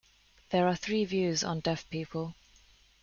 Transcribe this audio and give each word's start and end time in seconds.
There 0.49 0.67
are 0.67 0.75
three 0.75 1.05
views 1.05 1.43
on 1.43 1.59
Deaf 1.59 1.87
people. 1.91 2.33